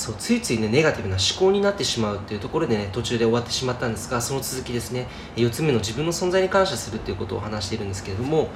[0.00, 8.48] そうついついねネガティブな思考になってしまうっていうところでね途中で終わってしまったんですがその続きですね4つ目の自分の存在に感謝するっていうことを話しているんですけれども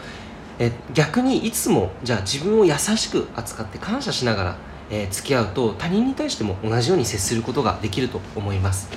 [0.59, 4.57] え逆にいつもじゃあ自分を優しく扱って感謝しながら、
[4.91, 8.89] えー、付き合うと他人に対しても同じように接することができると思います、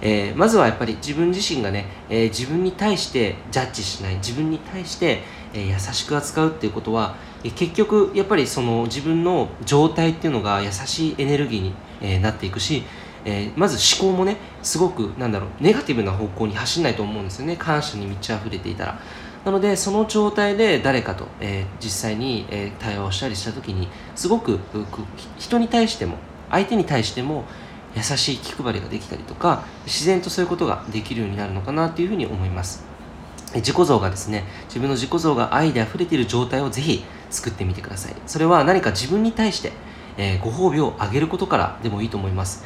[0.00, 5.22] えー、まずはやっぱり自分自身がね、えー、自分に対してジャッジしない自分に対して、
[5.52, 12.84] え優しく扱うっていうことは結局やっぱりその自分の状態っていうのが優しいエネルギーに、えなっていくし、
[13.24, 17.56] え、まず思考もねすごくなんだろうネガティブな方向に走らないと思うんですよね。
[17.56, 19.00] 感謝に満ち溢れていたら。
[19.44, 24.60] なのでその状態で誰かと、え、実際に、え、対話をしたりした時にすごく
[25.38, 26.16] 人に対しても
[26.50, 27.44] 相手に対しても
[27.96, 32.91] 優しい気配りができたりとか自然とそういうことができるようになるのかなというふうに思います。
[33.54, 38.14] 自己像がですね自分の自己像が愛で溢れている状態をぜひ作ってみてください。
[38.26, 39.72] それは何か自分に対して、
[40.16, 42.64] えー、ご褒美をあげることからでもいいと思います。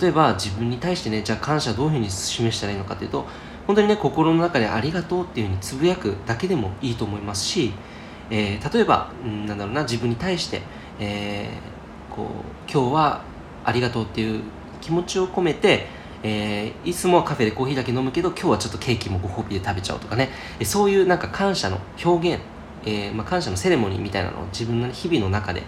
[0.00, 3.26] 例えば自分に対してねじゃあ感謝どういうふうに示したらいいのかというと
[3.66, 7.72] 本当にね心の中でありがとうっていうふうにつぶやくだけでもいいと思いますし、
[8.30, 10.62] えー、例えば、うん、なんだろうな自分に対して、
[10.98, 12.26] えー、こう
[12.70, 13.22] 今日は
[13.64, 14.42] ありがとうっていう
[14.80, 15.86] 気持ちを込めて、
[16.22, 20.30] えー、いつもはカフェでコーヒーだけ飲むけど今日はちょっとケーキもご褒美で食べちゃおうとかね。
[20.64, 22.42] そういうなんか感謝の表現、
[22.84, 25.62] えーまあ、感謝のセレモニーみたいなのを自分の日々の中で、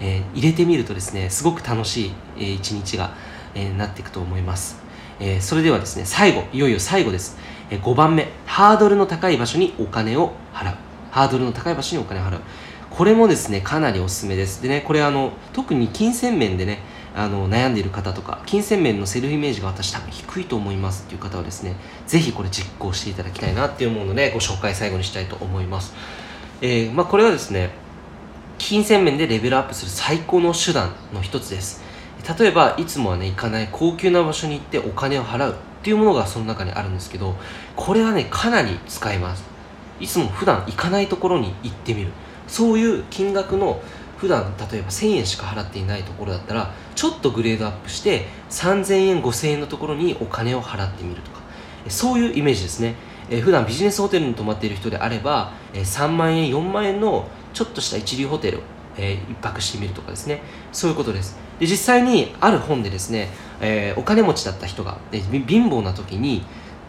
[0.00, 3.14] えー、入れてみるとですねすごく楽しい、え、一日が、
[3.54, 4.82] え、なっていくと思います。
[5.20, 7.36] え、それではですね最後いよいよ最後です、
[7.70, 10.76] えー、5番目ハードルの高い場所にお金を払う。
[11.10, 12.40] ハードルの高い場所にお金を払う。
[12.90, 14.62] これもですねかなりおすすめです。
[14.62, 16.80] でねこれあの特に金銭面でね
[17.16, 21.76] あの悩んでいる方とか金銭面のセルフイメージが私多分低いと思いますっていう方はですね
[22.06, 25.94] ぜひこれ実行していただきたいなっていう思うのでご紹介最後にしたいと思います、
[26.60, 27.70] えー、まあ、これはですね
[28.58, 31.82] 金銭面でレベルアップする最高の手段の一つです。
[32.38, 37.34] 例えばいつもはね行かない高級な場所に行ってお金を払うっていうものがその中にあるんですけど
[37.76, 39.44] これはねかなり使えます。
[40.00, 42.12] いつも普段行かないところに行ってみる。
[42.46, 43.80] そういう金額の
[44.24, 51.44] 普段例えば1000円しか払っていないところだったらちょっとグレードアップして3000円5000円のところにお金を払ってみるとか。
[51.88, 52.94] そういうイメージですね。
[53.28, 58.60] えー、普段ビジネスホテルに泊まっている人であれば、えー、3万円4万円のちょっとした一流ホテル
[58.96, 60.40] えー、一泊してみるとかですね。
[60.72, 61.36] そういうことです。
[61.58, 63.28] で実際にある本でですね、
[63.60, 66.44] えー、お金持ちだった人が、ね、貧乏な時に、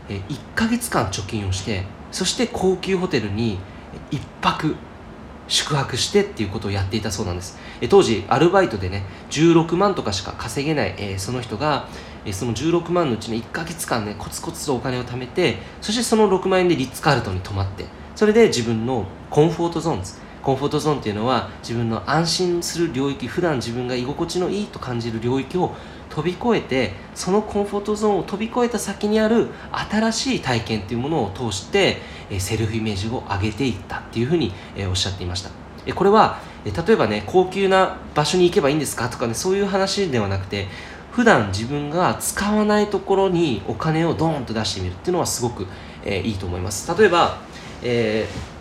[0.08, 3.60] えー、1ヶ月間貯金をしてそして高級ホテルに
[4.12, 4.76] 1泊
[5.48, 11.88] 宿泊してっていうことをやっていたそうなんです、え当時アルバイトでね16万とかしか稼げない、えその人が、
[12.26, 17.86] えその16万のうちの1ヶ月間ねコツコツとお金を貯めてそしてその6万円でリッツ・カールトンに泊まって
[18.16, 20.25] それで自分のコンフォートゾーンです。
[20.46, 25.74] コンフォートゾーンっていうのは自分の安心する領域普段自分が居心地のいいと感じる領域を
[26.12, 31.98] 飛び越えてそのコンフォートゾーンを飛び越えた先にある新しい体験っていうものを通して
[32.38, 34.54] セルフイメージを上げていったっていうふうに
[34.88, 35.50] おっしゃっていました。
[35.96, 40.68] これは例えばね高級な場所に行けばいいんですかとかねそういう話ではなくて
[41.12, 45.66] 普段自分が使わないところにお金をドーンと出してみるっていうのはすごく、
[46.04, 46.96] えー、いいと思います。
[46.96, 47.40] 例えば、
[47.82, 48.55] えー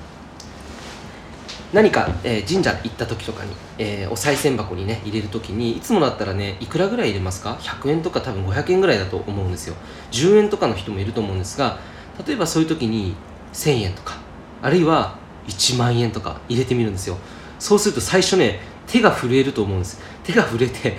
[1.74, 9.74] 何か、えー、神社行った時とかに、えー、お賽銭箱にね入れる時にいつもだったらねいくらぐらい入れますか？100円とか多分500円ぐらいだと思うんですよ。
[10.12, 11.80] 10円とかの人もいると思うんですが
[12.24, 13.16] 例えばそういう時に
[13.52, 14.18] 1000円とか
[14.62, 15.18] あるいは
[15.48, 17.18] 1万円とか入れてみるんですよ。
[17.58, 20.00] そうすると最初ね手が震えると思うんです。
[20.22, 20.96] 手が震えて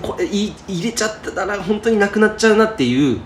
[0.00, 3.20] これ入れちゃったら本当になくなっちゃうなっていう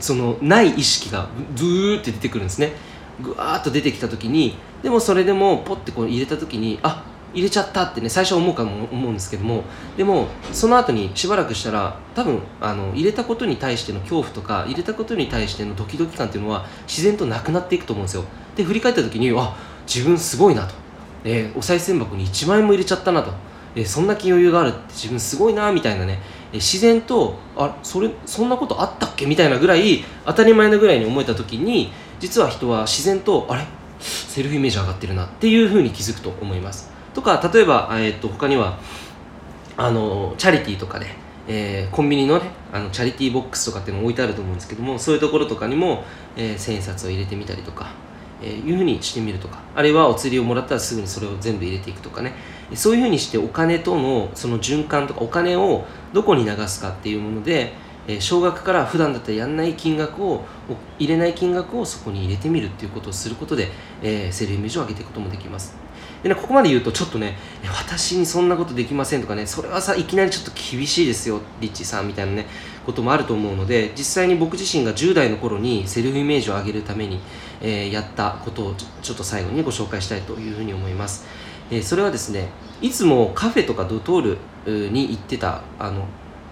[0.00, 2.72] そのない意識がブーって出てくるんですね。
[3.20, 7.04] ぐわーっと出てきた時にでもそれでもポッてこう入れた時にあ
[7.34, 9.64] 入れちゃったってね最初思うかも思うんですけども
[9.96, 18.24] でもその後にしばらくしたら多分あの入れたことに対しての恐怖とか入れたことに対してのドキドキ感っていうのは自然となくなっていくと思うんですよ。
[18.56, 20.74] で振り返った時にあ自分すごいなと、
[21.24, 23.32] えー、お賽銭箱に1万円も入れちゃったなと、
[23.74, 26.20] えー、そんな余裕があるって自分すごいなみたいなね、
[26.52, 33.64] 自然とあそれそんなことあったっけみたいなぐらい当たり前なぐらいに思えた時に実は人は自然とあれ？
[34.00, 36.90] セルフイメージ上がってるなっていうふうに気づくと思います。
[37.14, 38.78] とか例えば、えー、と他には
[39.76, 41.06] あのチャリティーとかで、
[41.48, 46.04] えー、コンビニのねあのチャリティーボックスとかっていうの置いてあると思うんですけどもそういうところとかにも、
[46.36, 47.92] えー、千円札を入れてみたりとか、
[48.42, 52.34] えー、いうふうにしてみるとかあるいはお釣りをもらったらすぐにそれを全部入れていくとかね。
[52.74, 57.74] そういうふうにしてお金とのその循環とかお金をどこに流すかっていうもので
[58.06, 60.44] え、少額から普段だったらやんない金額を
[60.98, 63.70] 入れない金額をそこに入れてみるっていうことをすることで、
[64.02, 65.84] えー、セルフイメージを上げていくこともできます。
[66.24, 67.36] でねここまで言うとちょっとね
[67.68, 72.46] 私にそんなことできませんとかねそれはさいきなりちょっと厳しいですよリッチさんみたいなね
[72.86, 77.20] こともあると思うので実際に僕自身が10代の頃にセルフイメージを上げるために、
[77.60, 81.26] えー、やったことをちょっと最後にご紹介したいというふうに思います、
[81.70, 82.48] えー、それはですね
[82.80, 86.06] いつもカフェとかドトールに行ってたあの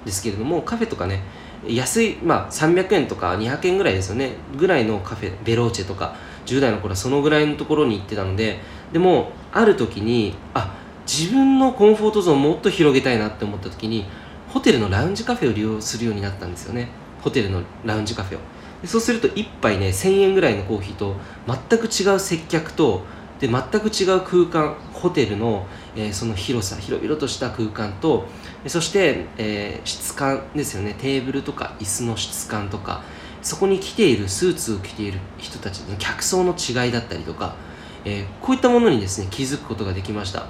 [0.04, 1.22] ですけれどもカフェとかね
[1.66, 4.32] 安い、まあ、300円とか200円ぐらいですよね。
[4.56, 6.16] ぐらいのカフェベローチェとか。
[6.44, 8.60] 10代の頃はそのぐらいのところに行ってたので。
[8.92, 10.76] でもある時にあ
[11.06, 14.06] 自分のコンフォートゾーンをもっと広げたいなって思った時に
[14.48, 16.88] ホテルのラウンジカフェを利用するようになったんですよね。
[17.22, 18.40] ホテルのラウンジカフェを。
[18.82, 21.16] でそうすると1杯ね1000円ぐらいのコーヒーと
[21.46, 23.02] 全く違う接客と
[23.40, 25.66] で全く違う空間ホテルの、
[25.96, 28.26] えー、その広さ広々とした空間と
[28.66, 30.94] そして、えー、質感ですよね。
[30.98, 33.02] テーブルとか椅子の質感とか
[33.42, 37.56] そこに来ているスーツを着ている人たちの客層の違いだったりとか、
[38.04, 40.46] えー、こういったものにですね気づくことができました。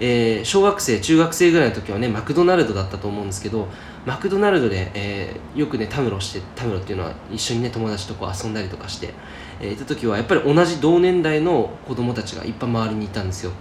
[0.00, 3.68] えー、小学生中学生ぐらいの時はねマクドナルドだったと思うんですけど
[4.04, 9.14] マクドナルドで、えー、よくねたむろしてたむろっていうのは一緒にね友達とこう遊んだりとかして、
[9.60, 13.52] えー、いた時はやっぱり同じ同年代の子供たちがいっぱい周りにいたんですよ。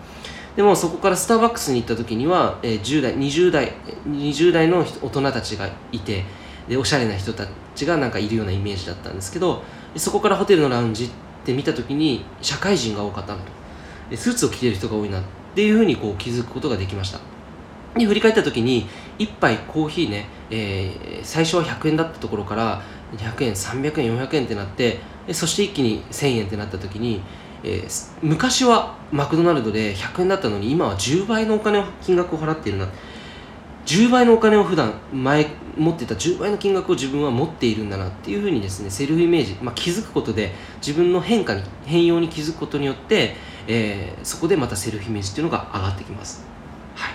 [0.56, 3.74] でもそこからスターバックスに行った時には、えー、10代20代
[4.06, 6.26] 20代の大人たちがいて
[6.68, 9.64] でおしゃれな人たちがなんかいるようなイメージだったんですけど
[9.96, 11.10] そこからホテルのラウンジっ
[11.46, 13.62] て見た時に社会人が多かったのと。
[14.18, 15.24] スーツを着てる人が多いなっ
[15.56, 17.20] ていうふうにこう気づくことができました。
[17.96, 18.88] で振り返った時に
[19.20, 22.82] 1杯コーヒーね、えー、最初は100円だったところから
[23.18, 25.00] 200円300円400円ってなって
[25.34, 27.22] そして一気に1000円ってなった時に、
[27.64, 32.88] えー、昔はマクドナルドで100円だったのに今は10倍のお金を金額を払っているな
[33.86, 35.48] 10倍のお金を普段前
[35.78, 40.54] 持ってた10倍の金額を自分は持っているんだなっていうふうにですねセルフイメージ、まあ、気づくことで
[40.86, 43.36] 自分の変化に変容に気づくことによって、
[43.68, 46.46] えー、そこでまたセルフイメージっていうのが上がってきます。
[46.96, 47.14] はい、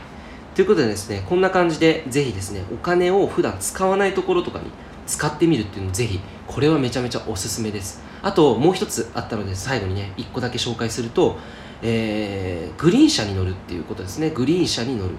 [0.54, 4.66] ということでですねこんな感じでぜひですねお金を普段使わないところとかに
[5.06, 8.02] 使ってみるっていうのぜひこれはめちゃめちゃおすすめです。
[8.22, 11.38] あともう一つあったので最後にね1個だけ紹介すると、
[11.82, 14.30] えー、グリーン車に乗るっていうことですね。
[14.30, 15.14] グリーン車に乗る。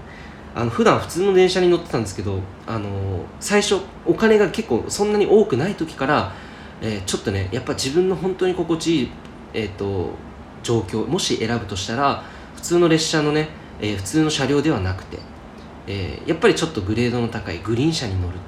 [0.56, 2.90] あの普段普通の電車に乗ってたんですけどあの
[3.40, 6.34] 最初お金が結構そんなに多くない時から、
[6.82, 9.12] えー、ちょっとねやっぱ自分の本当に心地いい、
[9.54, 10.10] えーと、
[10.64, 12.24] 状況もし選ぶとしたら
[12.56, 13.50] 普通の列車のね、
[13.80, 15.20] えー、普通の車両ではなくて、
[15.86, 18.40] え、やっぱりちょっとグレードの高いグリーン車に乗る。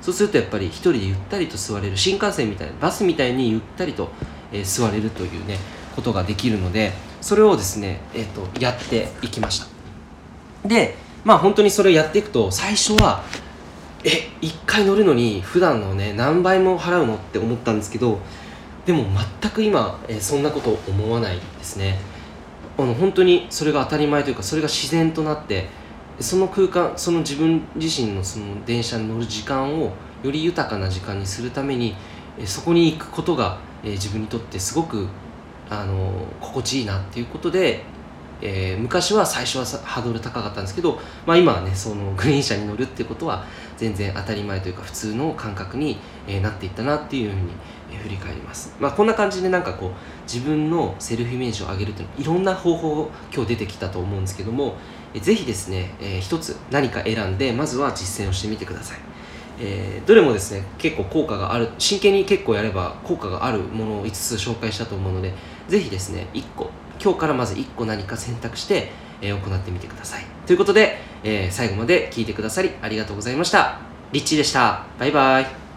[0.00, 4.10] そうするとやっぱり一人でゆったりと座れる新幹線みたいなバスみたいにゆったりと、
[4.52, 5.58] え座れるというね
[5.94, 9.66] ことができるのでそれをですね、えーとやっていきました。
[10.66, 13.24] でまあ本当にそれをやっていくと最初は
[14.04, 18.20] え1回乗るのに普段のね何倍も払うのって思ったんですけど
[18.86, 19.04] でも
[19.42, 21.98] 全く今、えそんなこと思わないですね。
[22.78, 25.66] あの本当にそれが当たり前というかそれが自然となって
[26.20, 29.92] その空間その自分自身のその電車に乗る時間を
[30.22, 31.94] より豊かな時間にするために
[32.44, 35.08] そこに行くことが、自分にとってすごく
[35.70, 37.84] あの心地いいなっていうことで
[38.40, 43.44] えー、昔は最初はハードル高かったんですけど、まあ、今はねそのグリーン車に乗るってことは
[43.78, 47.52] 全然当たり前というか普通の感覚に、え、なっていったなっていうふうに、
[47.92, 49.90] え、振り返ります、まあ、こんな感じでなんかこう
[50.24, 54.74] 自分のセルフイメージを上げるといういろんな方法今日出てきたと思うんですけども、
[55.14, 58.98] えー、ぜひですね、えー、一つ何か選んでまずは実践をしてみてください。
[59.60, 65.34] えー、どれもですね結構効果がある真剣に結構やれば効果があるものを5つ紹介したと思うので
[65.66, 66.70] ぜひですね1個
[67.02, 70.24] 今日からまず1個何か選択して、えー、行ってみてください。
[70.46, 73.80] ということで、えー、最後まで聞いてくださりありがとうございました。
[74.12, 74.86] リッチーでした。
[74.98, 75.67] バイバイ。